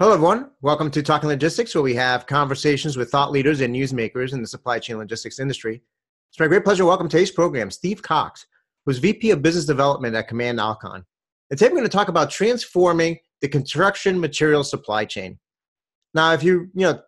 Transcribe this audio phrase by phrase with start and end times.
[0.00, 0.48] Hello, everyone.
[0.62, 4.46] Welcome to Talking Logistics, where we have conversations with thought leaders and newsmakers in the
[4.46, 5.82] supply chain logistics industry.
[6.30, 8.46] It's my great pleasure to welcome today's program Steve Cox,
[8.86, 11.04] who's VP of Business Development at Command Alkon.
[11.50, 15.38] And today we're going to talk about transforming the construction material supply chain.
[16.14, 17.02] Now, if you you know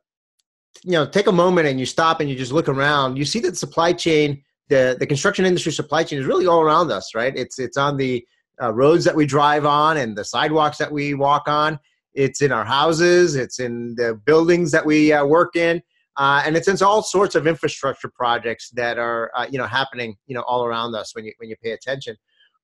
[0.84, 3.40] you know take a moment and you stop and you just look around, you see
[3.40, 7.14] that the supply chain, the the construction industry supply chain, is really all around us,
[7.14, 7.34] right?
[7.34, 8.22] It's it's on the
[8.60, 11.78] uh, roads that we drive on and the sidewalks that we walk on.
[12.14, 13.36] It's in our houses.
[13.36, 15.82] It's in the buildings that we uh, work in.
[16.18, 20.14] Uh, and it's in all sorts of infrastructure projects that are uh, you know happening
[20.26, 22.16] you know all around us when you when you pay attention.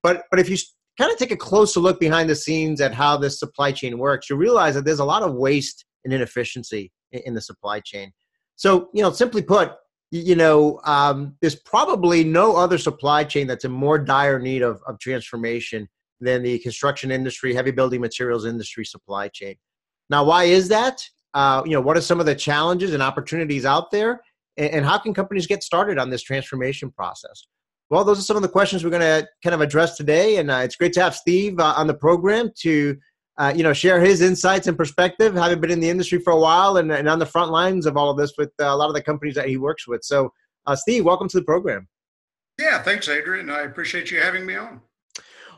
[0.03, 0.57] But but if you
[0.99, 4.29] kind of take a closer look behind the scenes at how this supply chain works,
[4.29, 8.13] you realize that there's a lot of waste and inefficiency in, in the supply chain.
[8.57, 9.73] So you know, simply put,
[10.11, 14.83] you know, um, there's probably no other supply chain that's in more dire need of,
[14.87, 15.89] of transformation
[16.21, 19.57] than the construction industry, heavy building materials industry supply chain.
[20.11, 21.03] Now, why is that?
[21.35, 24.21] Uh, you know, what are some of the challenges and opportunities out there,
[24.57, 27.47] and, and how can companies get started on this transformation process?
[27.91, 30.51] Well, those are some of the questions we're going to kind of address today, and
[30.51, 32.97] uh, it's great to have Steve uh, on the program to,
[33.39, 36.39] uh, you know, share his insights and perspective, having been in the industry for a
[36.39, 38.89] while and, and on the front lines of all of this with uh, a lot
[38.89, 40.03] of the companies that he works with.
[40.05, 40.33] So,
[40.67, 41.89] uh, Steve, welcome to the program.
[42.59, 43.49] Yeah, thanks, Adrian.
[43.49, 44.81] I appreciate you having me on.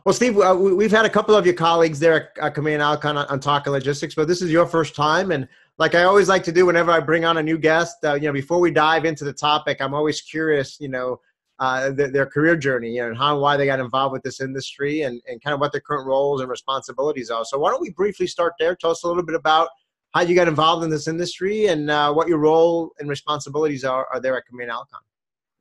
[0.04, 3.26] Well, Steve, uh, we've had a couple of your colleagues there at Command Alkon on,
[3.26, 5.30] on Talking Logistics, but this is your first time.
[5.30, 5.46] And
[5.78, 8.22] like I always like to do whenever I bring on a new guest, uh, you
[8.22, 11.20] know, before we dive into the topic, I'm always curious, you know,
[11.58, 14.22] uh, their, their, career journey, you know, and how and why they got involved with
[14.22, 17.44] this industry and, and kind of what their current roles and responsibilities are.
[17.44, 18.74] So why don't we briefly start there?
[18.74, 19.68] Tell us a little bit about
[20.12, 24.06] how you got involved in this industry and uh, what your role and responsibilities are,
[24.10, 25.02] are there at Command Alkon.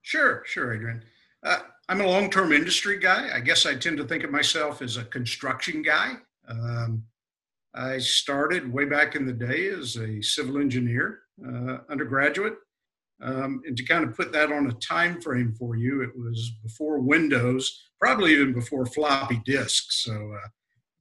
[0.02, 1.04] Sure, sure, Adrian.
[1.44, 1.60] Uh,
[1.90, 3.32] I'm a long term industry guy.
[3.34, 6.18] I guess I tend to think of myself as a construction guy.
[6.48, 7.04] Um,
[7.74, 12.58] I started way back in the day as a civil engineer, uh, undergraduate.
[13.24, 16.52] Um, and to kind of put that on a time frame for you, it was
[16.62, 20.04] before Windows, probably even before floppy disks.
[20.04, 20.48] So, uh,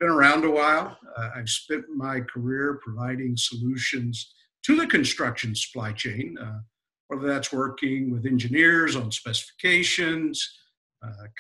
[0.01, 0.97] been around a while.
[1.17, 6.61] Uh, I've spent my career providing solutions to the construction supply chain, uh,
[7.09, 10.59] whether that's working with engineers on specifications,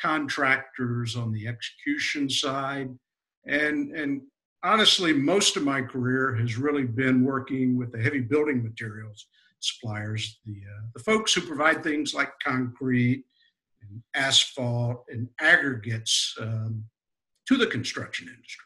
[0.00, 2.90] contractors on the execution side.
[3.46, 4.22] And, and
[4.62, 9.26] honestly, most of my career has really been working with the heavy building materials
[9.60, 13.24] suppliers, the, uh, the folks who provide things like concrete
[13.82, 16.84] and asphalt and aggregates um,
[17.46, 18.64] to the construction industry.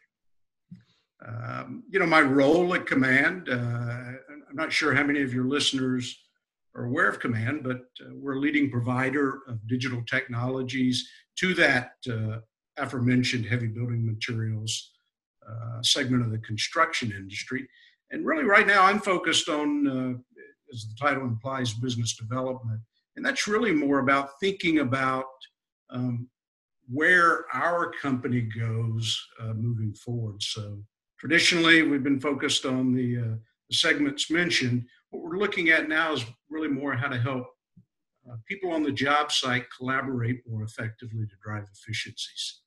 [1.27, 5.45] Um, you know, my role at Command, uh, I'm not sure how many of your
[5.45, 6.19] listeners
[6.75, 11.93] are aware of Command, but uh, we're a leading provider of digital technologies to that
[12.11, 12.39] uh,
[12.79, 14.93] aforementioned heavy building materials
[15.49, 17.69] uh, segment of the construction industry.
[18.11, 20.23] And really, right now, I'm focused on,
[20.73, 22.81] as the title implies, business development.
[23.17, 25.27] And that's really more about thinking about
[25.91, 26.29] um,
[26.89, 30.43] where our company goes uh, moving forward.
[30.43, 30.83] So,
[31.19, 33.37] traditionally, we've been focused on the, uh,
[33.69, 37.47] the segments mentioned what we're looking at now is really more how to help
[38.29, 42.61] uh, people on the job site collaborate more effectively to drive efficiencies.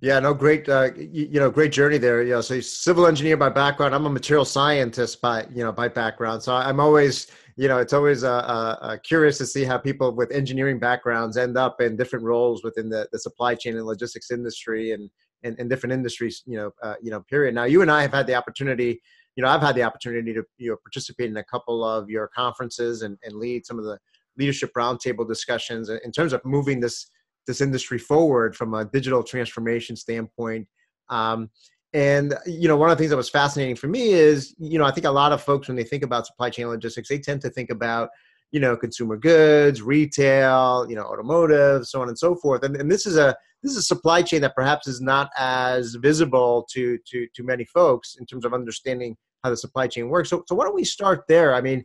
[0.00, 2.22] Yeah, no, great, uh, you, you, know, great journey there.
[2.22, 3.94] You know, so civil engineer by background.
[3.94, 6.42] I'm a material scientist by, you know, by background.
[6.42, 10.12] So I'm always, you know, it's always uh, uh, uh, curious to see how people
[10.12, 14.32] with engineering backgrounds end up in different roles within the, the supply chain and logistics
[14.32, 15.08] industry and,
[15.44, 17.54] and, and different industries, you know, uh, you know, period.
[17.54, 19.00] Now, you and I have had the opportunity
[19.38, 22.26] you know, I've had the opportunity to you know participate in a couple of your
[22.26, 23.96] conferences and, and lead some of the
[24.36, 27.08] leadership roundtable discussions in terms of moving this
[27.46, 30.66] this industry forward from a digital transformation standpoint.
[31.08, 31.50] Um,
[31.94, 34.84] and you know, one of the things that was fascinating for me is, you know,
[34.84, 37.40] I think a lot of folks when they think about supply chain logistics, they tend
[37.42, 38.08] to think about,
[38.50, 42.64] you know, consumer goods, retail, you know, automotive, so on and so forth.
[42.64, 45.94] And, and this is a this is a supply chain that perhaps is not as
[45.94, 50.30] visible to to to many folks in terms of understanding how the supply chain works.
[50.30, 51.54] So, so why don't we start there?
[51.54, 51.84] I mean,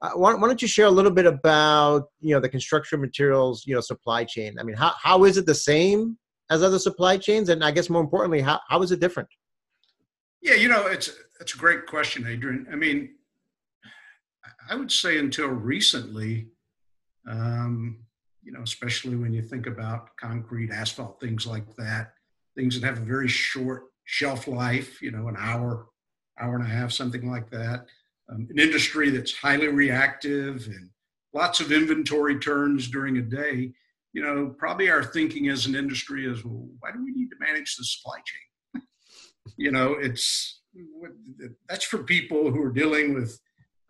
[0.00, 3.64] uh, why, why, don't you share a little bit about you know the construction materials
[3.66, 4.56] you know supply chain?
[4.58, 6.16] I mean, how how is it the same
[6.50, 9.28] as other supply chains, and I guess more importantly, how how is it different?
[10.40, 11.10] Yeah, you know, it's
[11.40, 12.66] it's a great question, Adrian.
[12.72, 13.10] I mean,
[14.70, 16.48] I would say until recently,
[17.28, 17.98] um,
[18.42, 22.12] you know, especially when you think about concrete, asphalt, things like that,
[22.56, 25.86] things that have a very short shelf life, you know, an hour,
[26.40, 27.86] hour and a half, something like that.
[28.30, 30.90] Um, an industry that's highly reactive and
[31.32, 33.72] lots of inventory turns during a day.
[34.12, 37.36] You know, probably our thinking as an industry is, well, why do we need to
[37.40, 38.82] manage the supply chain?
[39.56, 40.60] you know, it's
[41.68, 43.38] that's for people who are dealing with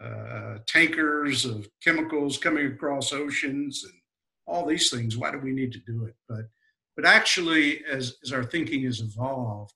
[0.03, 3.95] uh, tankers of chemicals coming across oceans and
[4.47, 5.17] all these things.
[5.17, 6.15] Why do we need to do it?
[6.29, 6.47] But
[6.97, 9.75] but actually, as as our thinking has evolved,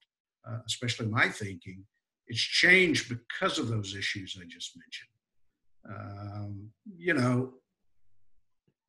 [0.48, 1.84] uh, especially my thinking,
[2.28, 5.08] it's changed because of those issues I just mentioned.
[5.88, 7.54] Um, you know,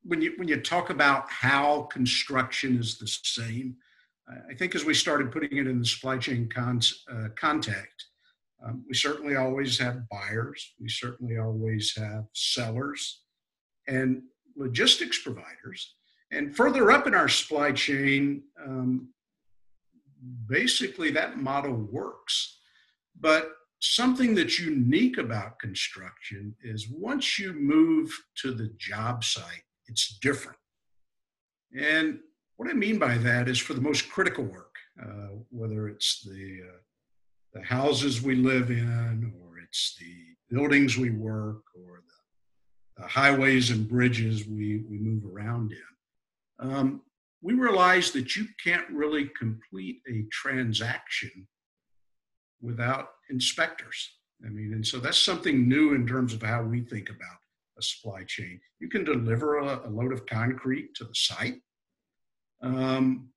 [0.04, 3.76] when you when you talk about how construction is the same,
[4.50, 6.82] I think as we started putting it in the supply chain con-
[7.12, 8.08] uh, context,
[8.66, 13.24] um, we certainly always have buyers, we certainly always have sellers,
[13.88, 14.22] and
[14.56, 15.96] logistics providers.
[16.32, 19.10] And further up in our supply chain, um,
[20.48, 22.60] basically that model works.
[23.20, 30.18] But something that's unique about construction is once you move to the job site, it's
[30.20, 30.58] different.
[31.78, 32.20] And
[32.56, 36.60] what I mean by that is for the most critical work, uh, whether it's the,
[36.70, 36.78] uh,
[37.54, 43.70] the houses we live in, or it's the buildings we work, or the, the highways
[43.70, 47.02] and bridges we, we move around in, um,
[47.42, 51.48] we realize that you can't really complete a transaction
[52.64, 54.10] without inspectors.
[54.46, 57.38] I mean, and so that's something new in terms of how we think about
[57.78, 58.60] a supply chain.
[58.80, 61.62] You can deliver a, a load of concrete to the site,
[62.62, 63.30] um,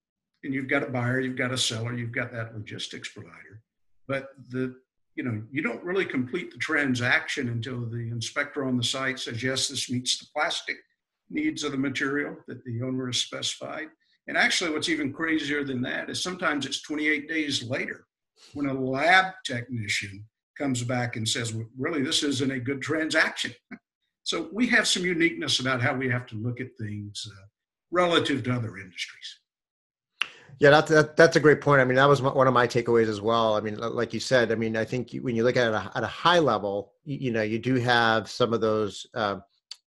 [0.42, 3.62] and you've got a buyer, you've got a seller, you've got that logistics provider.
[4.08, 4.76] But the
[5.14, 9.42] you know you don't really complete the transaction until the inspector on the site says
[9.42, 10.76] yes, this meets the plastic
[11.28, 13.88] needs of the material that the owner has specified.
[14.28, 18.05] And actually, what's even crazier than that is sometimes it's 28 days later
[18.54, 20.24] when a lab technician
[20.56, 23.52] comes back and says, well, really, this isn't a good transaction.
[24.26, 27.44] So we have some uniqueness about how we have to look at things uh,
[27.92, 29.38] relative to other industries.
[30.58, 31.80] Yeah, that's that, that's a great point.
[31.80, 33.54] I mean, that was one of my takeaways as well.
[33.54, 36.02] I mean, like you said, I mean, I think when you look at it at
[36.02, 39.36] a, high level, you, you, know, you do have some of those uh,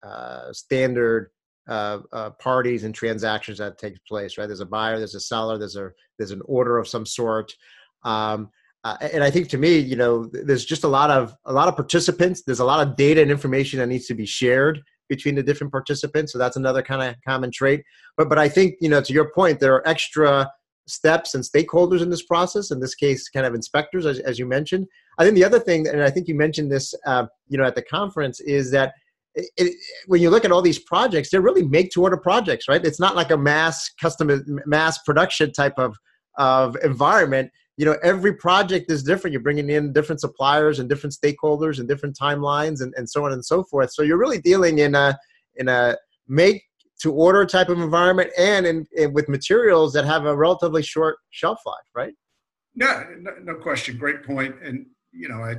[0.02, 1.30] uh, standard
[1.68, 4.38] uh, uh, parties and transactions that take place.
[4.38, 4.48] Right?
[4.48, 7.54] There's a buyer, there's a seller, there's a there's an order of some sort.
[8.04, 8.50] Um,
[8.84, 11.68] uh, and I think to me, you know, there's just a lot of a lot
[11.68, 12.44] of participants.
[12.46, 15.72] There's a lot of data and information that needs to be shared between the different
[15.72, 16.34] participants.
[16.34, 17.84] So that's another kind of common trait.
[18.18, 20.52] But but I think you know, to your point, there are extra
[20.86, 22.72] steps and stakeholders in this process.
[22.72, 24.88] In this case, kind of inspectors, as, as you mentioned.
[25.18, 27.76] I think the other thing, and I think you mentioned this, uh, you know, at
[27.76, 28.94] the conference, is that
[29.36, 29.76] it, it,
[30.08, 32.84] when you look at all these projects, they're really make to order projects, right?
[32.84, 35.96] It's not like a mass custom mass production type of
[36.38, 39.32] of environment you know every project is different.
[39.32, 43.34] You're bringing in different suppliers and different stakeholders and different timelines and, and so on
[43.34, 43.92] and so forth.
[43.92, 45.18] So you're really dealing in a
[45.56, 45.98] in a
[46.28, 46.64] make
[47.02, 51.18] to order type of environment and in, in, with materials that have a relatively short
[51.32, 52.14] shelf life right?
[52.76, 53.98] Yeah no, no question.
[53.98, 54.56] Great point.
[54.64, 55.56] And you know i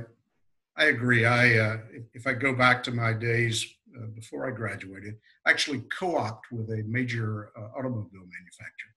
[0.77, 1.25] i agree.
[1.25, 1.77] I uh,
[2.13, 3.65] if i go back to my days
[3.97, 5.15] uh, before i graduated
[5.45, 8.93] I actually co-opt with a major uh, automobile manufacturer.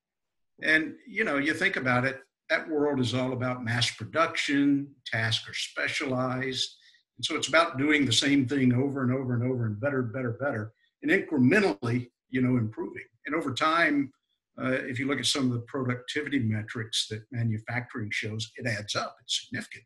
[0.63, 5.49] And you know you think about it that world is all about mass production, tasks
[5.49, 6.77] are specialized.
[7.17, 10.03] And so it's about doing the same thing over and over and over and better,
[10.03, 10.73] better, better,
[11.03, 13.05] and incrementally, you know, improving.
[13.27, 14.13] And over time,
[14.61, 18.97] uh, if you look at some of the productivity metrics that manufacturing shows, it adds
[18.97, 19.17] up.
[19.23, 19.85] It's significant.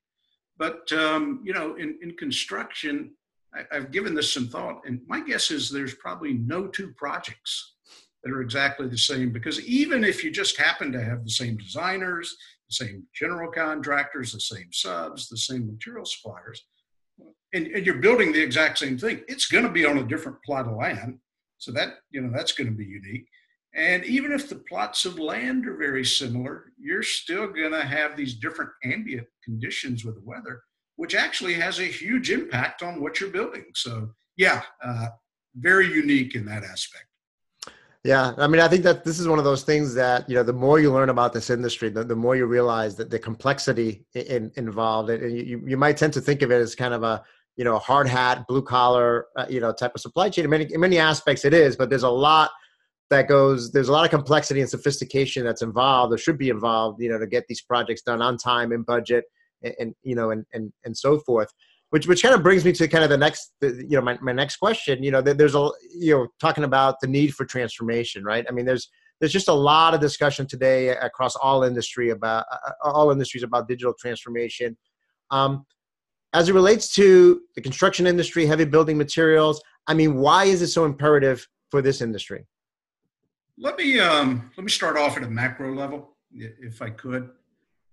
[0.57, 3.13] But um, you know, in, in construction,
[3.55, 7.75] I, I've given this some thought, and my guess is there's probably no two projects
[8.23, 11.57] that are exactly the same because even if you just happen to have the same
[11.57, 12.37] designers,
[12.69, 16.65] the same general contractors, the same subs, the same material suppliers,
[17.53, 20.39] and, and you're building the exact same thing, it's going to be on a different
[20.45, 21.19] plot of land.
[21.59, 23.27] So that, you know, that's going to be unique.
[23.75, 28.17] And even if the plots of land are very similar, you're still going to have
[28.17, 30.63] these different ambient conditions with the weather,
[30.97, 33.65] which actually has a huge impact on what you're building.
[33.75, 35.07] So, yeah, uh,
[35.57, 37.05] very unique in that aspect.
[38.05, 40.43] Yeah, I mean, I think that this is one of those things that you know,
[40.43, 44.05] the more you learn about this industry, the, the more you realize that the complexity
[44.15, 47.23] in, involved, and you, you might tend to think of it as kind of a
[47.57, 50.45] you know hard hat, blue collar, uh, you know, type of supply chain.
[50.45, 52.51] In many in many aspects, it is, but there's a lot
[53.11, 53.71] that goes.
[53.71, 57.21] There's a lot of complexity and sophistication that's involved, or should be involved, you know,
[57.21, 59.27] to get these projects done on time and budget,
[59.63, 61.53] and, and you know, and and and so forth
[61.93, 64.33] which which kind of brings me to kind of the next you know my, my
[64.33, 68.45] next question you know there's a you know talking about the need for transformation right?
[68.49, 68.89] I mean there's
[69.21, 73.69] there's just a lot of discussion today across all industry about uh, all industries about
[73.69, 74.77] digital transformation.
[75.31, 75.65] Um,
[76.35, 80.69] as it relates to the construction industry heavy building materials i mean why is it
[80.69, 82.47] so imperative for this industry?
[83.59, 87.31] Let me um, let me start off at a macro level if i could.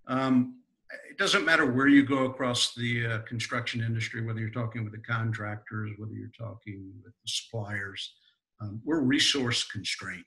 [0.06, 0.59] Um,
[1.08, 4.92] it doesn't matter where you go across the uh, construction industry, whether you're talking with
[4.92, 8.14] the contractors, whether you're talking with the suppliers,
[8.60, 10.24] um, we're resource constrained.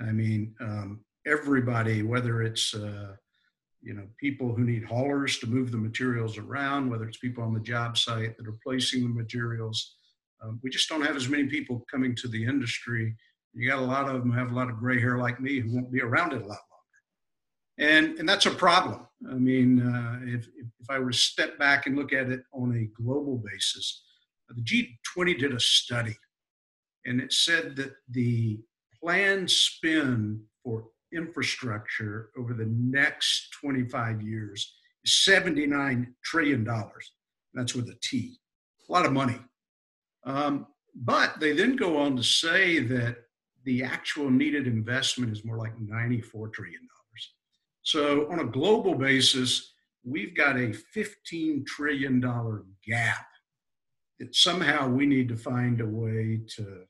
[0.00, 3.14] I mean, um, everybody, whether it's uh,
[3.80, 7.54] you know people who need haulers to move the materials around, whether it's people on
[7.54, 9.96] the job site that are placing the materials,
[10.42, 13.16] um, we just don't have as many people coming to the industry.
[13.54, 15.74] You got a lot of them have a lot of gray hair like me who
[15.74, 16.58] won't be around it a lot
[17.78, 19.06] and and that's a problem.
[19.30, 22.76] I mean, uh, if if I were to step back and look at it on
[22.76, 24.04] a global basis,
[24.48, 26.16] the G20 did a study,
[27.06, 28.60] and it said that the
[29.00, 36.68] planned spend for infrastructure over the next 25 years is $79 trillion.
[37.54, 38.38] That's with a T.
[38.88, 39.38] A lot of money.
[40.24, 43.16] Um, but they then go on to say that
[43.64, 46.80] the actual needed investment is more like $94 trillion.
[47.88, 49.72] So, on a global basis,
[50.04, 52.20] we've got a $15 trillion
[52.86, 53.26] gap
[54.18, 56.82] that somehow we need to find a way to,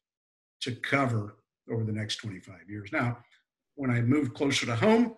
[0.62, 1.36] to cover
[1.70, 2.90] over the next 25 years.
[2.92, 3.18] Now,
[3.76, 5.14] when I moved closer to home,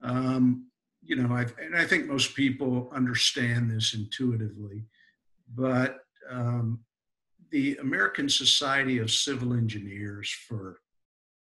[0.00, 0.70] um,
[1.02, 4.86] you know, I've, and I think most people understand this intuitively,
[5.54, 5.98] but
[6.30, 6.80] um,
[7.50, 10.80] the American Society of Civil Engineers for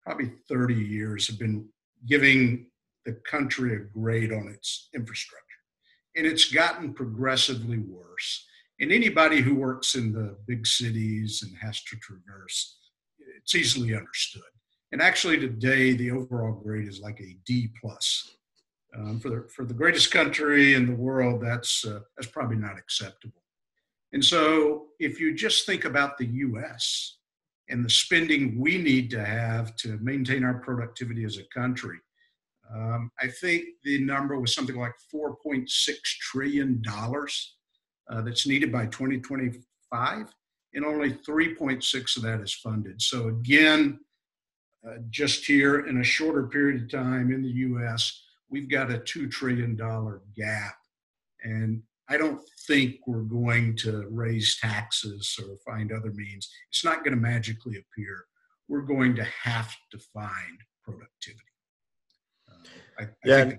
[0.02, 1.68] probably 30 years have been
[2.06, 2.69] giving
[3.10, 5.44] the country a grade on its infrastructure.
[6.16, 8.46] And it's gotten progressively worse.
[8.80, 12.78] And anybody who works in the big cities and has to traverse,
[13.36, 14.42] it's easily understood.
[14.92, 18.36] And actually, today the overall grade is like a D plus.
[18.96, 22.76] Um, for the for the greatest country in the world, that's uh, that's probably not
[22.76, 23.42] acceptable.
[24.12, 27.18] And so, if you just think about the U.S.
[27.68, 31.98] and the spending we need to have to maintain our productivity as a country,
[32.74, 35.68] um, I think the number was something like 4.6
[36.20, 37.56] trillion dollars
[38.10, 40.26] uh, that's needed by 2025,
[40.74, 43.00] and only 3.6 of that is funded.
[43.02, 44.00] So again,
[44.86, 48.98] uh, just here in a shorter period of time in the U.S., we've got a
[48.98, 50.76] two trillion dollar gap,
[51.42, 56.48] and I don't think we're going to raise taxes or find other means.
[56.70, 58.24] It's not going to magically appear.
[58.68, 61.49] We're going to have to find productivity.
[63.00, 63.52] I, I yeah.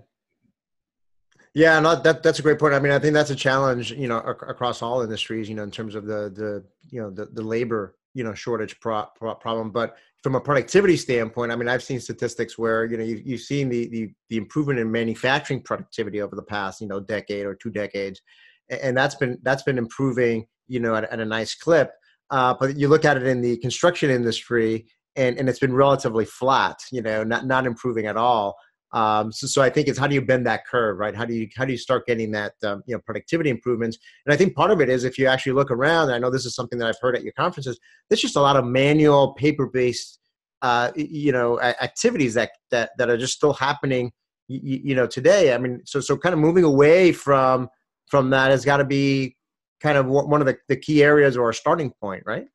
[1.54, 2.74] yeah, no, that that's a great point.
[2.74, 5.64] I mean, I think that's a challenge, you know, ac- across all industries, you know,
[5.64, 9.36] in terms of the the you know the the labor you know shortage pro- pro-
[9.36, 9.72] problem.
[9.72, 13.42] But from a productivity standpoint, I mean, I've seen statistics where you know you, you've
[13.42, 17.56] seen the, the the improvement in manufacturing productivity over the past you know decade or
[17.56, 18.22] two decades,
[18.70, 21.92] and that's been that's been improving you know at, at a nice clip.
[22.30, 26.24] Uh, but you look at it in the construction industry, and, and it's been relatively
[26.24, 28.56] flat, you know, not not improving at all.
[28.94, 31.16] Um, so, so I think it's how do you bend that curve, right?
[31.16, 33.98] How do you how do you start getting that um, you know productivity improvements?
[34.26, 36.12] And I think part of it is if you actually look around.
[36.12, 37.80] I know this is something that I've heard at your conferences.
[38.10, 40.20] There's just a lot of manual, paper based,
[40.62, 44.12] uh, you know, activities that that that are just still happening,
[44.48, 45.54] you, you know, today.
[45.54, 47.70] I mean, so so kind of moving away from
[48.08, 49.38] from that has got to be
[49.82, 52.46] kind of one of the, the key areas or a starting point, right?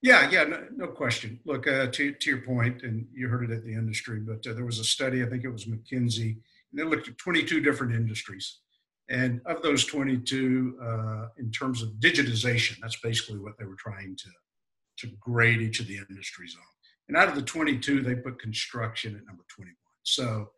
[0.00, 1.40] Yeah, yeah, no, no question.
[1.44, 4.54] Look, uh, to, to your point, and you heard it at the industry, but uh,
[4.54, 6.36] there was a study, I think it was McKinsey,
[6.70, 8.58] and they looked at 22 different industries.
[9.08, 14.16] And of those 22, uh, in terms of digitization, that's basically what they were trying
[14.16, 14.28] to,
[14.98, 16.66] to grade each of the industries on.
[17.08, 19.74] And out of the 22, they put construction at number 21.
[20.04, 20.50] So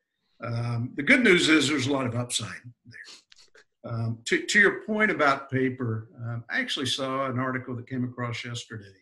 [0.45, 2.51] um, the good news is there's a lot of upside
[2.85, 3.91] there.
[3.93, 8.05] Um, to, to, your point about paper, um, I actually saw an article that came
[8.05, 8.93] across yesterday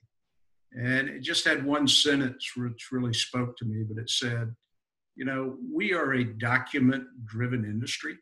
[0.72, 4.54] and it just had one sentence which really spoke to me, but it said,
[5.16, 8.16] you know, we are a document driven industry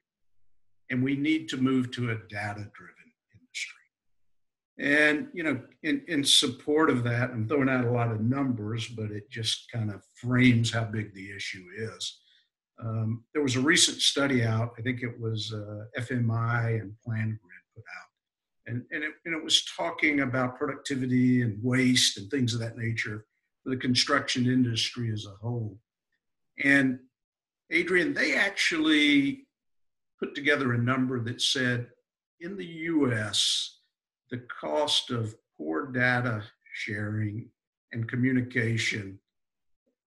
[0.91, 3.77] and we need to move to a data driven industry.
[4.79, 8.87] And, you know, in, in support of that, I'm throwing out a lot of numbers,
[8.89, 12.21] but it just kind of frames how big the issue is.
[12.83, 17.65] Um, there was a recent study out, I think it was uh, FMI and PlanGrid
[17.75, 18.06] put out
[18.67, 22.77] and, and, it, and it was talking about productivity and waste and things of that
[22.77, 23.25] nature
[23.63, 25.79] for the construction industry as a whole.
[26.63, 26.99] And
[27.71, 29.47] Adrian, they actually
[30.19, 31.89] put together a number that said
[32.41, 33.81] in the US,
[34.31, 36.43] the cost of poor data
[36.75, 37.49] sharing
[37.93, 39.19] and communication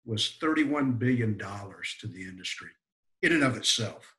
[0.06, 2.70] was $31 billion to the industry
[3.22, 4.16] in and of itself.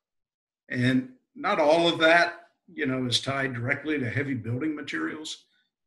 [0.69, 5.45] And not all of that you know, is tied directly to heavy building materials.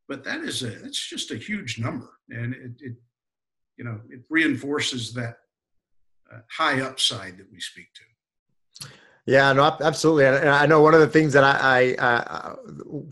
[0.09, 2.95] But that is a it's just a huge number, and it, it
[3.77, 5.37] you know it reinforces that
[6.33, 8.03] uh, high upside that we speak to.
[9.25, 10.27] Yeah, no, absolutely.
[10.27, 12.57] And I know one of the things that I, I uh,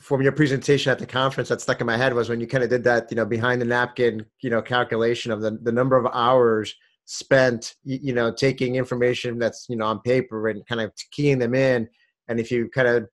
[0.01, 2.65] from your presentation at the conference that stuck in my head was when you kind
[2.65, 5.97] of did that, you know, behind the napkin, you know, calculation of the, the number
[5.97, 6.75] of hours
[7.05, 11.55] spent, you know, taking information that's, you know, on paper and kind of keying them
[11.55, 11.89] in.
[12.27, 13.09] And if you kind of,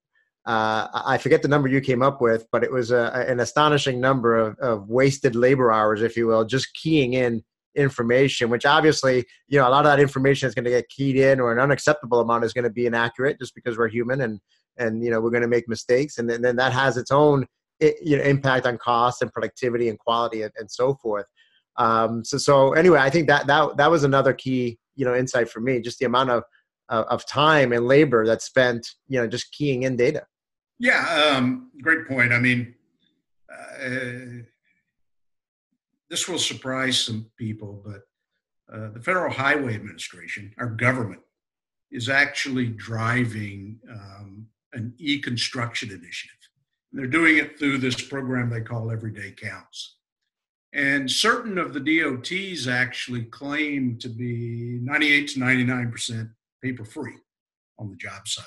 [0.48, 4.00] uh, I forget the number you came up with, but it was a, an astonishing
[4.00, 7.44] number of, of wasted labor hours, if you will, just keying in
[7.76, 11.18] information, which obviously, you know, a lot of that information is going to get keyed
[11.18, 14.40] in or an unacceptable amount is going to be inaccurate just because we're human and,
[14.78, 16.18] and, you know, we're going to make mistakes.
[16.18, 17.46] And then, then that has its own,
[17.82, 21.26] you know, impact on cost and productivity and quality and, and so forth.
[21.76, 25.50] Um, so, so anyway, I think that, that, that was another key, you know, insight
[25.50, 26.44] for me, just the amount of,
[26.90, 30.26] of time and labor that's spent, you know, just keying in data.
[30.80, 31.34] Yeah.
[31.36, 32.34] Um, great point.
[32.34, 32.76] I mean,
[33.52, 34.44] uh,
[36.10, 38.02] this will surprise some people, but
[38.74, 41.22] uh, the Federal Highway Administration, our government,
[41.92, 46.38] is actually driving um, an e construction initiative.
[46.92, 49.96] And they're doing it through this program they call Everyday Counts.
[50.74, 56.30] And certain of the DOTs actually claim to be 98 to 99%
[56.62, 57.16] paper free
[57.80, 58.46] on the job site.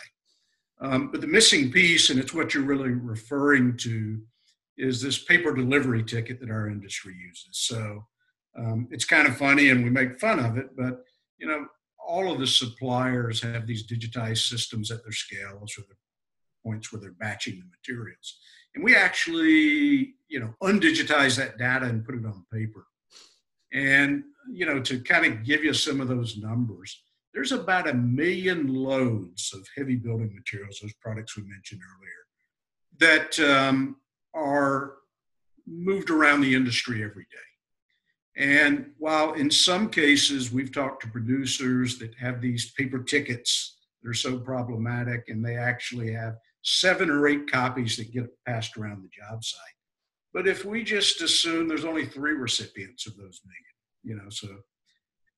[0.81, 4.21] Um, but the missing piece, and it's what you're really referring to,
[4.79, 7.51] is this paper delivery ticket that our industry uses.
[7.53, 8.07] So
[8.59, 11.05] um, it's kind of funny and we make fun of it, but
[11.39, 11.67] you know,
[12.07, 15.95] all of the suppliers have these digitized systems at their scales or the
[16.65, 18.39] points where they're batching the materials.
[18.75, 22.87] And we actually, you know, undigitize that data and put it on paper.
[23.73, 27.95] And, you know, to kind of give you some of those numbers, there's about a
[27.95, 32.21] million loads of heavy building materials, those products we mentioned earlier,
[32.99, 33.97] that um,
[34.35, 34.95] are
[35.67, 37.39] moved around the industry every day.
[38.37, 44.09] And while in some cases we've talked to producers that have these paper tickets that
[44.09, 49.03] are so problematic and they actually have seven or eight copies that get passed around
[49.03, 49.61] the job site.
[50.33, 53.65] But if we just assume there's only three recipients of those million,
[54.05, 54.49] you know, so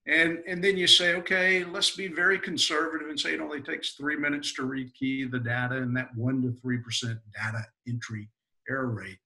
[0.06, 3.92] and and then you say, okay, let's be very conservative and say it only takes
[3.92, 8.28] three minutes to rekey the data and that one to three percent data entry
[8.68, 9.18] error rate.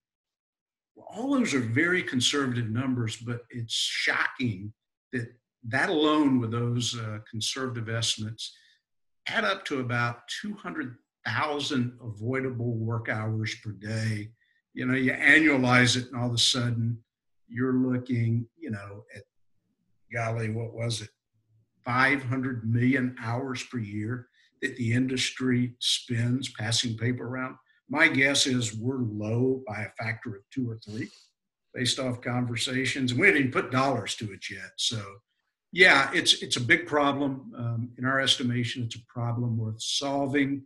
[0.94, 4.72] Well, all those are very conservative numbers, but it's shocking
[5.12, 5.28] that
[5.68, 8.54] that alone with those uh, conservative estimates
[9.28, 14.30] add up to about 200,000 avoidable work hours per day.
[14.74, 16.98] You know, you annualize it and all of a sudden
[17.48, 19.22] you're looking, you know, at
[20.16, 21.10] golly, what was it?
[21.84, 24.28] 500 million hours per year
[24.62, 27.56] that the industry spends passing paper around.
[27.88, 31.08] My guess is we're low by a factor of two or three
[31.74, 33.12] based off conversations.
[33.12, 34.72] And we didn't even put dollars to it yet.
[34.76, 35.00] So,
[35.72, 37.52] yeah, it's, it's a big problem.
[37.56, 40.62] Um, in our estimation, it's a problem worth solving.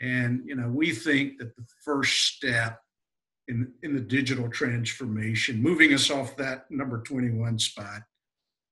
[0.00, 2.80] And, you know, we think that the first step
[3.48, 8.02] in, in the digital transformation, moving us off that number 21 spot,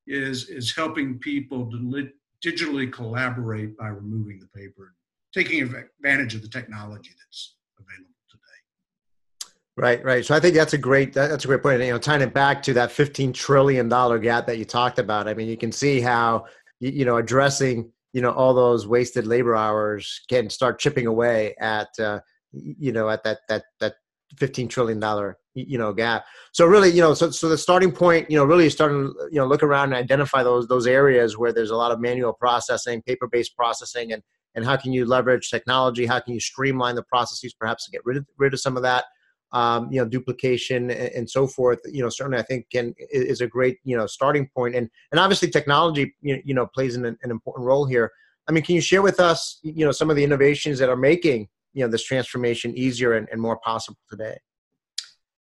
[0.07, 2.11] is, is helping people to
[2.45, 9.51] digitally collaborate by removing the paper, and taking advantage of the technology that's available today.
[9.77, 10.25] Right, right.
[10.25, 11.81] So I think that's a great that's a great point.
[11.83, 15.29] You know, tying it back to that fifteen trillion dollar gap that you talked about.
[15.29, 16.47] I mean, you can see how
[16.81, 21.89] you know addressing you know all those wasted labor hours can start chipping away at
[21.99, 22.21] uh,
[22.53, 23.95] you know at that that that
[24.37, 26.25] fifteen trillion dollar you know gap.
[26.53, 29.47] So really, you know, so so the starting point, you know, really starting you know
[29.47, 33.27] look around and identify those those areas where there's a lot of manual processing, paper
[33.27, 34.23] based processing, and
[34.55, 36.07] and how can you leverage technology?
[36.07, 38.83] How can you streamline the processes, perhaps to get rid of, rid of some of
[38.83, 39.05] that,
[39.53, 41.81] um, you know, duplication and, and, so forth?
[41.87, 45.21] You know, certainly I think can is a great you know starting point, and and
[45.21, 48.11] obviously technology you know plays an, an important role here.
[48.49, 50.97] I mean, can you share with us you know some of the innovations that are
[50.97, 54.39] making you know this transformation easier and, and more possible today?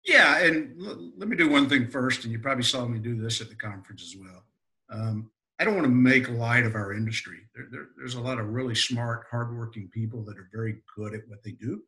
[0.05, 3.15] Yeah, and l- let me do one thing first, and you probably saw me do
[3.15, 4.43] this at the conference as well.
[4.89, 7.37] Um, I don't want to make light of our industry.
[7.55, 11.21] There, there, there's a lot of really smart, hardworking people that are very good at
[11.27, 11.81] what they do.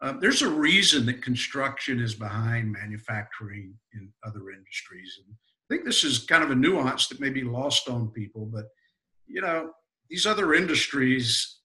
[0.00, 5.18] Um, there's a reason that construction is behind manufacturing in other industries.
[5.24, 8.46] And I think this is kind of a nuance that may be lost on people,
[8.46, 8.66] but
[9.26, 9.72] you know,
[10.08, 11.57] these other industries,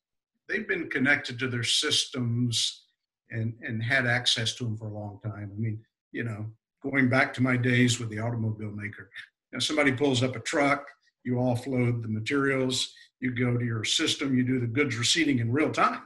[0.48, 2.86] they've been connected to their systems
[3.30, 5.52] and, and had access to them for a long time.
[5.56, 5.80] I mean,
[6.12, 6.46] you know,
[6.84, 9.10] going back to my days with the automobile maker,
[9.52, 10.86] you know, somebody pulls up a truck,
[11.24, 15.52] you offload the materials, you go to your system, you do the goods receiving in
[15.52, 16.04] real time,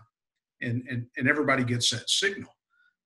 [0.62, 2.56] and, and, and everybody gets that signal.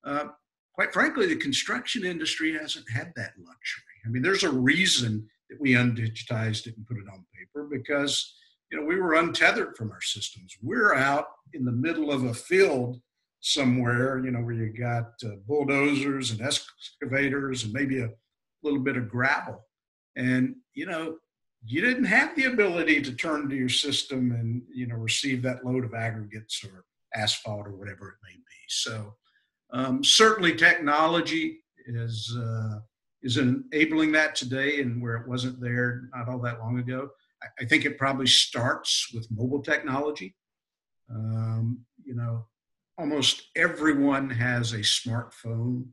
[0.04, 0.26] Uh,
[0.74, 3.82] quite frankly, the construction industry hasn't had that luxury.
[4.04, 8.34] I mean, there's a reason that we undigitized it and put it on paper because
[8.72, 10.56] you know, we were untethered from our systems.
[10.62, 12.98] We're out in the middle of a field
[13.40, 18.08] somewhere, you know, where you got uh, bulldozers and excavators and maybe a
[18.62, 19.66] little bit of gravel.
[20.16, 21.16] And, you know,
[21.66, 25.66] you didn't have the ability to turn to your system and, you know, receive that
[25.66, 28.62] load of aggregates or asphalt or whatever it may be.
[28.68, 29.14] So
[29.72, 32.78] um, certainly technology is, uh,
[33.22, 37.10] is enabling that today and where it wasn't there not all that long ago.
[37.60, 40.34] I, think it probably starts with mobile technology.
[41.10, 42.46] Um, you know,
[42.98, 45.86] almost everyone has a smartphone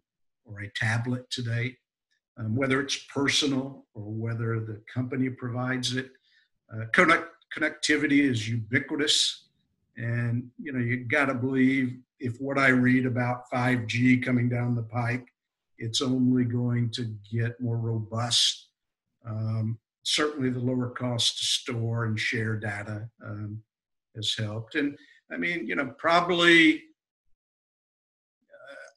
[0.45, 1.75] or a tablet today,
[2.37, 6.11] um, whether it's personal or whether the company provides it.
[6.73, 9.47] Uh, connect, connectivity is ubiquitous.
[9.97, 14.75] And, you know, you got to believe if what I read about 5G coming down
[14.75, 15.27] the pike,
[15.77, 18.67] it's only going to get more robust.
[19.25, 23.61] Um, certainly, the lower cost to store and share data um,
[24.15, 24.75] has helped.
[24.75, 24.97] And
[25.31, 26.83] I mean, you know, probably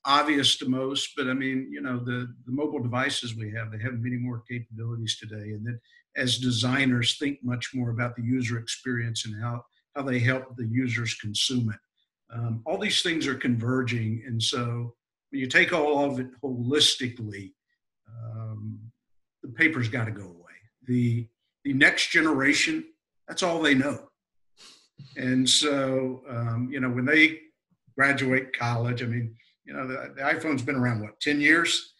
[0.05, 3.79] obvious to most, but I mean, you know, the, the mobile devices we have, they
[3.79, 5.53] have many more capabilities today.
[5.53, 5.79] And that
[6.17, 10.67] as designers think much more about the user experience and how, how they help the
[10.67, 12.35] users consume it.
[12.35, 14.23] Um, all these things are converging.
[14.27, 14.95] And so
[15.31, 17.53] when you take all of it holistically,
[18.09, 18.81] um,
[19.43, 20.41] the paper's got to go away.
[20.87, 21.29] The,
[21.64, 22.85] the next generation,
[23.29, 24.09] that's all they know.
[25.16, 27.40] And so, um, you know, when they
[27.97, 31.95] graduate college, I mean, you know, the, the iPhone's been around, what, 10 years?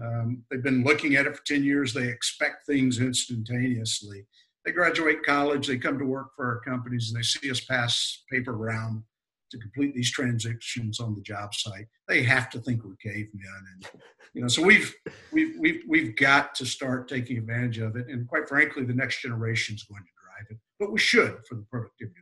[0.00, 1.92] Um, they've been looking at it for 10 years.
[1.92, 4.26] They expect things instantaneously.
[4.64, 8.22] They graduate college, they come to work for our companies, and they see us pass
[8.30, 9.02] paper around
[9.50, 11.86] to complete these transactions on the job site.
[12.06, 13.28] They have to think we're cavemen,
[13.74, 13.86] and
[14.34, 14.94] you know, so we've
[15.32, 18.08] we've we've we've got to start taking advantage of it.
[18.08, 21.54] And quite frankly, the next generation is going to drive it, but we should for
[21.54, 22.14] the productivity.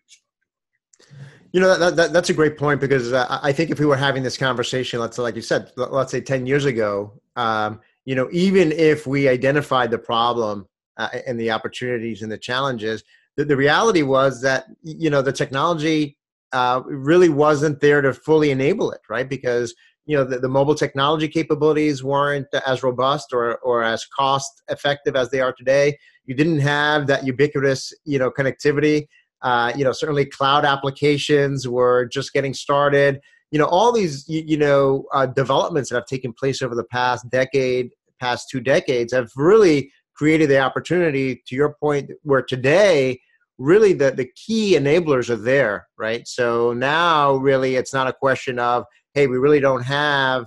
[1.53, 3.97] You know that, that, that's a great point because uh, I think if we were
[3.97, 8.29] having this conversation, let's like you said, let's say ten years ago, um, you know,
[8.33, 13.05] even if we identified the problem uh, and the opportunities and the challenges,
[13.37, 16.16] the, the reality was that you know the technology
[16.53, 19.29] uh, really wasn't there to fully enable it, right?
[19.29, 19.75] Because
[20.07, 25.17] you know the, the mobile technology capabilities weren't as robust or or as cost effective
[25.17, 25.99] as they are today.
[26.25, 29.07] You didn't have that ubiquitous you know connectivity
[29.43, 33.21] uh, you know, certainly cloud applications were just getting started.
[33.51, 36.85] You know, all these you, you know uh, developments that have taken place over the
[36.85, 41.43] past decade, past two decades, have really created the opportunity.
[41.47, 43.21] To your point, where today
[43.59, 46.27] really the, the key enablers are there, right?
[46.29, 50.47] So now really it's not a question of, hey, we really don't have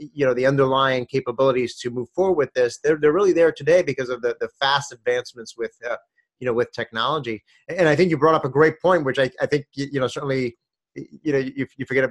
[0.00, 2.78] you know the underlying capabilities to move forward with this.
[2.84, 5.96] They're, they're really there today because of the, the fast advancements with uh,
[6.40, 9.30] you know with technology and i think you brought up a great point which i,
[9.40, 10.56] I think you know certainly
[10.94, 12.10] you know you, you forget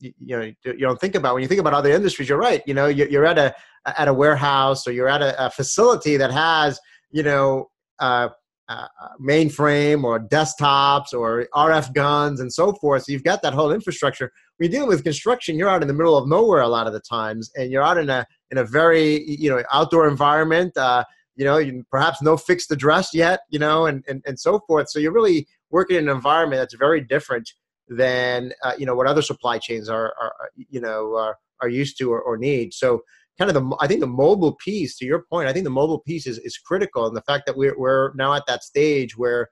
[0.00, 2.74] you know you don't think about when you think about other industries you're right you
[2.74, 3.54] know you're at a
[3.86, 6.80] at a warehouse or you're at a, a facility that has
[7.10, 7.68] you know
[8.00, 8.28] uh,
[8.68, 8.86] uh,
[9.20, 13.04] mainframe or desktops or RF guns and so forth.
[13.04, 14.32] So you've got that whole infrastructure.
[14.56, 16.92] When you're dealing with construction, you're out in the middle of nowhere a lot of
[16.92, 20.76] the times, and you're out in a in a very you know outdoor environment.
[20.76, 21.04] Uh,
[21.36, 24.88] you know, you perhaps no fixed address yet, you know, and, and, and so forth.
[24.88, 27.50] So you're really working in an environment that's very different
[27.88, 31.98] than, uh, you know, what other supply chains are, are you know, are, are used
[31.98, 32.72] to or, or need.
[32.72, 33.02] So
[33.38, 36.00] kind of the, I think the mobile piece, to your point, I think the mobile
[36.00, 37.06] piece is, is critical.
[37.06, 39.48] And the fact that we're, we're now at that stage where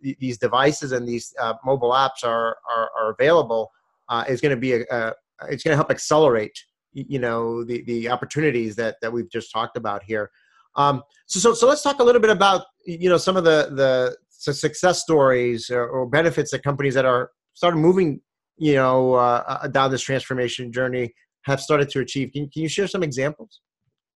[0.00, 3.70] these devices and these uh, mobile apps are, are, are available
[4.08, 5.12] uh, is going to be a, a
[5.48, 6.56] it's going to help accelerate
[6.92, 10.30] you know the the opportunities that that we've just talked about here
[10.76, 13.70] um, so, so, so let's talk a little bit about you know some of the
[13.72, 18.20] the success stories or, or benefits that companies that are started moving
[18.58, 21.12] you know uh, uh, down this transformation journey
[21.44, 22.30] have started to achieve.
[22.32, 23.60] Can, can you share some examples?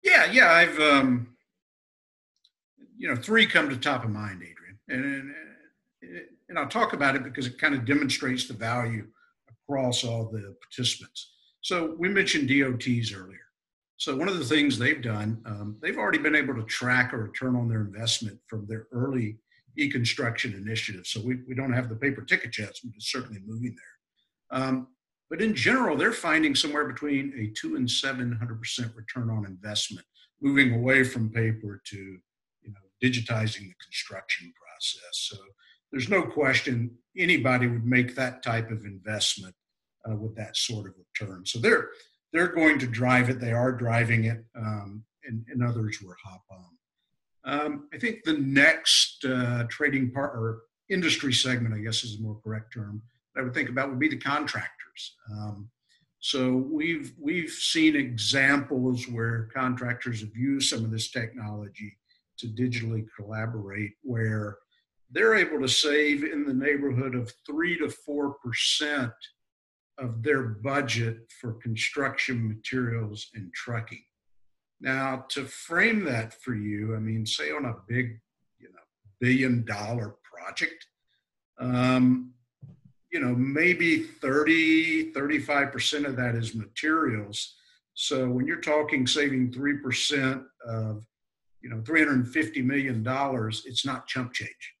[0.02, 1.36] Yeah, yeah, I've um,
[2.96, 5.34] you know three come to top of mind, Adrian, and
[6.48, 9.06] and I'll talk about it because it kind of demonstrates the value
[9.50, 11.32] across all the participants.
[11.60, 13.40] So we mentioned DOTs earlier.
[13.96, 17.16] So one of the things they've done, um, they've already been able to track a
[17.16, 19.38] return on their investment from their early
[19.78, 21.06] e-construction initiative.
[21.06, 24.60] So we, we don't have the paper ticket yet, but it's certainly moving there.
[24.62, 24.88] Um,
[25.28, 29.46] but in general, they're finding somewhere between a two and seven hundred percent return on
[29.46, 30.06] investment,
[30.40, 35.12] moving away from paper to you know digitizing the construction process.
[35.12, 35.36] So
[35.90, 39.54] there's no question anybody would make that type of investment
[40.08, 41.44] uh, with that sort of return.
[41.44, 41.88] So they're
[42.32, 43.40] they're going to drive it.
[43.40, 46.68] They are driving it, um, and, and, others were hop on.
[47.44, 52.22] Um, I think the next uh, trading part or industry segment, I guess is a
[52.22, 53.02] more correct term,
[53.36, 55.16] I would think about would be the contractors.
[55.30, 55.70] Um,
[56.20, 61.96] so we've we've seen examples where contractors have used some of this technology
[62.38, 64.58] to digitally collaborate, where
[65.10, 69.12] they're able to save in the neighborhood of three to four percent
[69.98, 74.04] of their budget for construction materials and trucking.
[74.80, 78.18] Now, to frame that for you, I mean, say on a big,
[78.58, 78.84] you know,
[79.20, 80.86] billion dollar project,
[81.58, 82.34] um,
[83.16, 87.54] you know, maybe 30, 35% of that is materials.
[87.94, 91.02] So when you're talking saving 3% of,
[91.62, 93.02] you know, $350 million,
[93.64, 94.74] it's not chump change.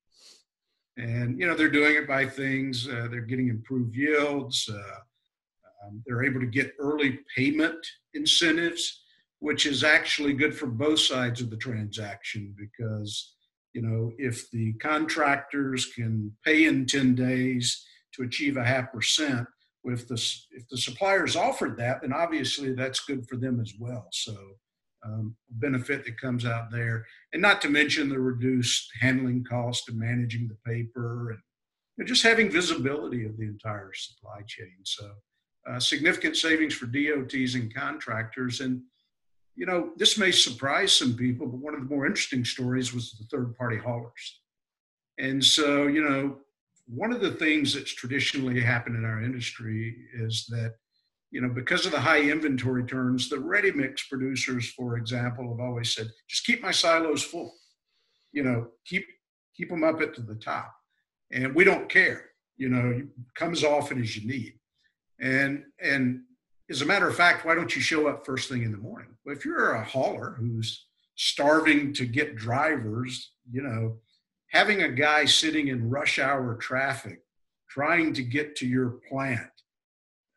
[0.98, 6.02] And, you know, they're doing it by things, uh, they're getting improved yields, uh, um,
[6.04, 9.02] they're able to get early payment incentives,
[9.38, 13.32] which is actually good for both sides of the transaction because,
[13.72, 17.82] you know, if the contractors can pay in 10 days,
[18.16, 19.46] to achieve a half percent.
[19.84, 20.14] If the
[20.50, 24.08] if the suppliers offered that, then obviously that's good for them as well.
[24.10, 24.36] So
[25.04, 29.94] um, benefit that comes out there, and not to mention the reduced handling cost of
[29.94, 31.38] managing the paper and
[31.96, 34.74] you know, just having visibility of the entire supply chain.
[34.82, 35.10] So
[35.68, 38.60] uh, significant savings for DOTs and contractors.
[38.60, 38.82] And
[39.54, 43.12] you know this may surprise some people, but one of the more interesting stories was
[43.12, 44.40] the third party haulers.
[45.18, 46.38] And so you know
[46.86, 50.74] one of the things that's traditionally happened in our industry is that
[51.30, 55.60] you know because of the high inventory turns the ready mix producers for example have
[55.60, 57.52] always said just keep my silos full.
[58.32, 59.04] You know keep
[59.56, 60.72] keep them up at to the top.
[61.32, 62.26] And we don't care.
[62.56, 63.02] You know
[63.34, 64.54] come as often as you need.
[65.20, 66.20] And and
[66.70, 69.08] as a matter of fact why don't you show up first thing in the morning?
[69.24, 73.96] Well, if you're a hauler who's starving to get drivers you know
[74.48, 77.20] having a guy sitting in rush hour traffic
[77.68, 79.50] trying to get to your plant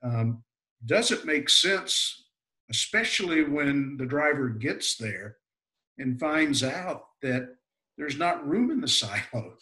[0.04, 0.43] um,
[0.86, 2.26] doesn't make sense,
[2.69, 5.38] especially when the driver gets there
[5.98, 7.56] and finds out that
[7.98, 9.54] there's not room in the silo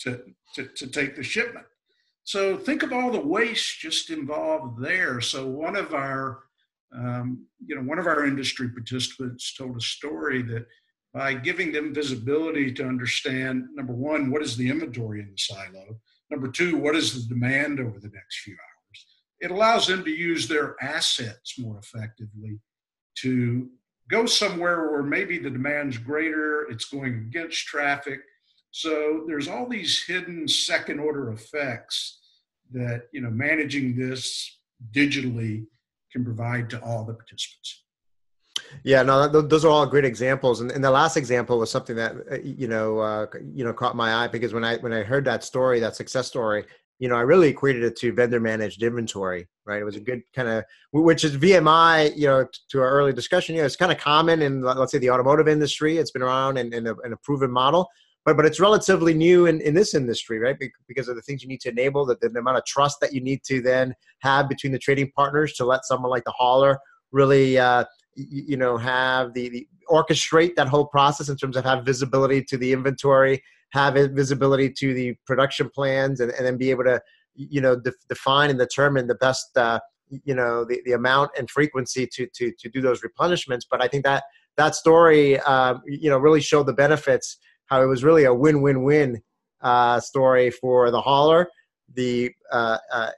[0.00, 0.22] to,
[0.54, 1.66] to, to take the shipment.
[2.24, 5.20] So think of all the waste just involved there.
[5.20, 6.40] So one of our,
[6.94, 10.66] um, you know, one of our industry participants told a story that
[11.12, 16.00] by giving them visibility to understand number one, what is the inventory in the silo?
[16.30, 19.06] Number two, what is the demand over the next few hours?
[19.40, 22.60] It allows them to use their assets more effectively
[23.20, 23.68] to
[24.10, 28.20] go somewhere where maybe the demand's greater, it's going against traffic.
[28.70, 32.18] So there's all these hidden second order effects
[32.72, 34.58] that you know managing this
[34.92, 35.64] digitally
[36.12, 37.84] can provide to all the participants.
[38.84, 42.16] Yeah, no, those are all great examples, and, and the last example was something that
[42.30, 45.24] uh, you know, uh, you know, caught my eye because when I when I heard
[45.24, 46.64] that story, that success story,
[46.98, 49.80] you know, I really equated it to vendor managed inventory, right?
[49.80, 53.54] It was a good kind of, which is VMI, you know, to our early discussion,
[53.54, 55.98] you know, it's kind of common in, let's say, the automotive industry.
[55.98, 57.88] It's been around and, and, a, a proven model,
[58.24, 60.56] but but it's relatively new in, in this industry, right?
[60.88, 63.20] Because of the things you need to enable, the, the amount of trust that you
[63.20, 66.78] need to then have between the trading partners to let someone like the hauler
[67.12, 67.84] really uh,
[68.30, 72.56] you know have the, the orchestrate that whole process in terms of have visibility to
[72.56, 77.00] the inventory have visibility to the production plans and, and then be able to
[77.34, 79.78] you know de- define and determine the best uh,
[80.24, 83.62] you know the, the amount and frequency to to to do those replenishments.
[83.70, 84.24] But i think that
[84.56, 89.20] that story um, you know really showed the benefits how it was really a win-win-win
[89.60, 91.48] uh, story for the hauler
[91.94, 93.10] the uh, uh,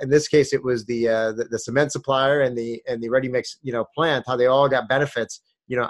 [0.00, 3.08] in this case it was the, uh, the, the cement supplier and the and the
[3.08, 5.88] ready mix you know plant how they all got benefits you know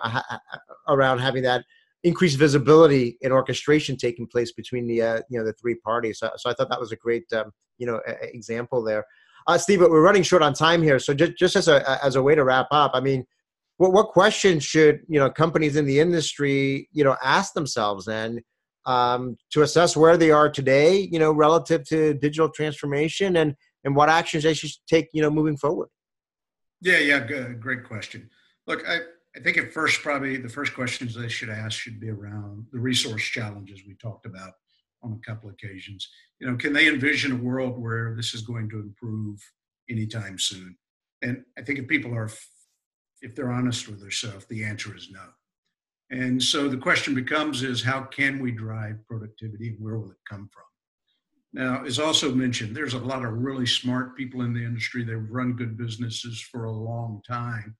[0.88, 1.64] around having that
[2.03, 6.18] increased visibility and orchestration taking place between the uh, you know the three parties.
[6.18, 9.05] So, so i thought that was a great um, you know example there.
[9.47, 12.16] Uh, steve but we're running short on time here so just, just as a as
[12.16, 13.27] a way to wrap up i mean
[13.79, 18.09] what what questions should you know companies in the industry you know ask themselves?
[18.09, 18.40] And
[18.87, 23.94] um, to assess where they are today, you know, relative to digital transformation and and
[23.94, 25.88] what actions they should take, you know, moving forward.
[26.81, 28.31] Yeah, yeah, good, great question.
[28.66, 29.01] Look, I,
[29.37, 32.79] I think at first, probably the first questions they should ask should be around the
[32.79, 34.53] resource challenges we talked about
[35.03, 36.09] on a couple occasions.
[36.40, 39.38] You know, can they envision a world where this is going to improve
[39.90, 40.77] anytime soon?
[41.23, 42.31] And I think if people are,
[43.20, 45.27] if they're honest with themselves, the answer is no.
[46.11, 50.49] And so the question becomes is how can we drive productivity where will it come
[50.53, 50.64] from?
[51.55, 55.05] Now, as also mentioned, there's a lot of really smart people in the industry.
[55.05, 57.77] They've run good businesses for a long time.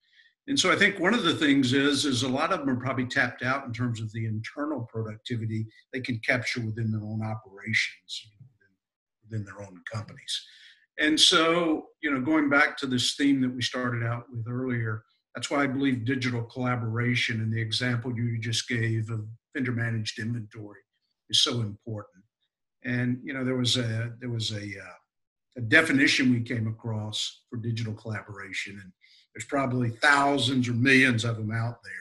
[0.47, 2.81] And so I think one of the things is is a lot of them are
[2.81, 7.23] probably tapped out in terms of the internal productivity they can capture within their own
[7.23, 8.29] operations,
[9.23, 10.47] within their own companies.
[10.99, 15.03] And so, you know, going back to this theme that we started out with earlier,
[15.35, 20.19] that's why I believe digital collaboration and the example you just gave of vendor managed
[20.19, 20.81] inventory
[21.29, 22.25] is so important.
[22.85, 24.97] And you know, there was a there was a, uh,
[25.57, 28.93] a definition we came across for digital collaboration, and
[29.35, 31.93] there's probably thousands or millions of them out there.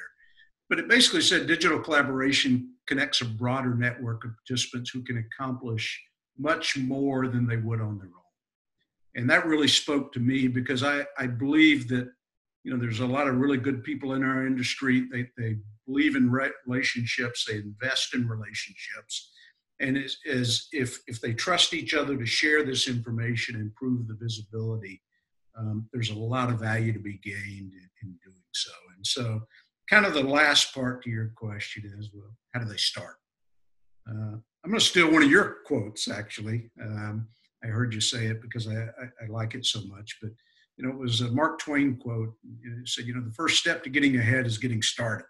[0.69, 6.01] But it basically said digital collaboration connects a broader network of participants who can accomplish
[6.37, 8.11] much more than they would on their own.
[9.15, 12.11] And that really spoke to me because I, I believe that,
[12.63, 15.07] you know, there's a lot of really good people in our industry.
[15.11, 16.31] They, they believe in
[16.65, 19.31] relationships, they invest in relationships.
[19.79, 24.17] And as, if, if they trust each other to share this information, and improve the
[24.19, 25.01] visibility,
[25.57, 28.71] um, there's a lot of value to be gained in, in, doing so.
[28.95, 29.41] And so,
[29.89, 33.17] kind of the last part to your question is well, how do they start?
[34.09, 36.71] Uh, I'm going to steal one of your quotes, actually.
[36.81, 37.27] Um,
[37.63, 40.17] I heard you say it because I, I, I, like it so much.
[40.21, 40.31] But,
[40.77, 42.33] you know, it was a Mark Twain quote.
[42.63, 45.25] It said, you know, the first step to getting ahead is getting started,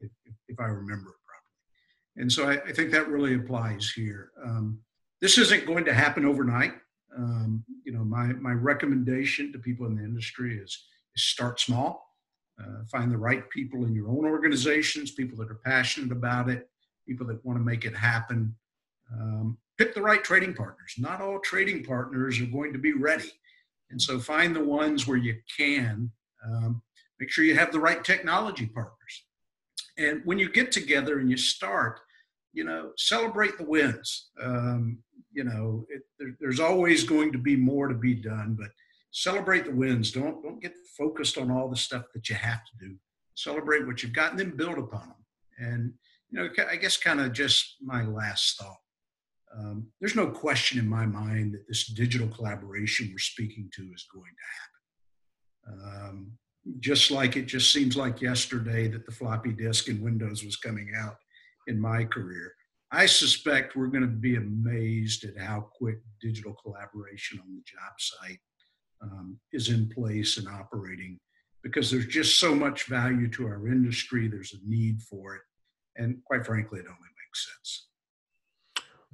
[0.00, 0.10] if,
[0.48, 2.22] if I remember it properly.
[2.22, 4.30] And so I, I think that really applies here.
[4.44, 4.80] Um,
[5.20, 6.74] this isn't going to happen overnight.
[7.16, 10.84] Um, you know, my, my recommendation to people in the industry is,
[11.16, 12.04] is start small.
[12.60, 16.68] Uh, find the right people in your own organizations, people that are passionate about it,
[17.06, 18.54] people that want to make it happen.
[19.12, 20.94] Um, pick the right trading partners.
[20.98, 23.30] Not all trading partners are going to be ready.
[23.90, 26.10] And so find the ones where you can.
[26.44, 26.82] Um,
[27.20, 29.24] make sure you have the right technology partners.
[29.96, 32.00] And when you get together and you start,
[32.52, 34.30] you know, celebrate the wins.
[34.40, 34.98] Um,
[35.32, 38.70] you know, it, there, there's always going to be more to be done, but
[39.10, 40.12] celebrate the wins.
[40.12, 42.94] Don't don't get focused on all the stuff that you have to do.
[43.34, 45.24] Celebrate what you've got and then build upon them.
[45.58, 45.92] And
[46.30, 48.78] you know, I guess kind of just my last thought.
[49.56, 54.06] Um, there's no question in my mind that this digital collaboration we're speaking to is
[54.12, 56.08] going to happen.
[56.08, 56.32] Um,
[56.80, 60.92] just like it just seems like yesterday that the floppy disk in Windows was coming
[60.96, 61.16] out
[61.66, 62.54] in my career.
[62.90, 67.92] I suspect we're going to be amazed at how quick digital collaboration on the job
[67.98, 68.38] site
[69.02, 71.18] um, is in place and operating
[71.62, 74.28] because there's just so much value to our industry.
[74.28, 75.42] There's a need for it.
[75.96, 77.88] And quite frankly, it only makes sense.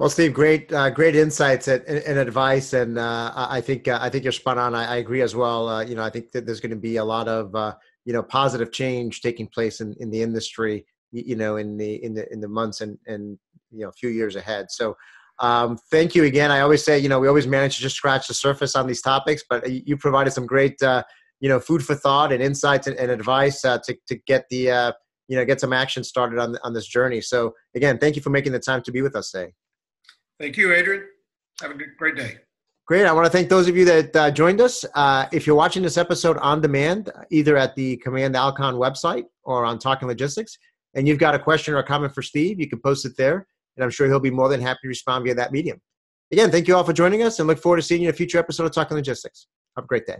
[0.00, 4.08] Well, Steve, great, uh, great insights and, and advice, and uh, I think uh, I
[4.08, 4.74] think you're spot on.
[4.74, 5.68] I, I agree as well.
[5.68, 7.74] Uh, you know, I think that there's going to be a lot of uh,
[8.06, 10.86] you know positive change taking place in, in the industry.
[11.12, 13.38] You know, in the in the in the months and and
[13.70, 14.70] you know a few years ahead.
[14.70, 14.96] So,
[15.38, 16.50] um, thank you again.
[16.50, 19.02] I always say, you know, we always manage to just scratch the surface on these
[19.02, 21.02] topics, but you provided some great, uh,
[21.40, 24.94] you know, food for thought and insights and, and advice to to get the
[25.28, 27.20] you know get some action started on on this journey.
[27.20, 29.52] So, again, thank you for making the time to be with us today.
[30.40, 31.04] Thank you, Adrian.
[31.60, 32.38] Have a good, great day.
[32.86, 33.04] Great.
[33.04, 34.86] I want to thank those of you that uh, joined us.
[34.94, 39.66] Uh, if you're watching this episode on demand, either at the Command Alkon website or
[39.66, 40.56] on Talking Logistics,
[40.94, 43.46] and you've got a question or a comment for Steve, you can post it there,
[43.76, 45.80] and I'm sure he'll be more than happy to respond via that medium.
[46.32, 48.16] Again, thank you all for joining us and look forward to seeing you in a
[48.16, 49.46] future episode of Talking Logistics.
[49.76, 50.16] Have a great day.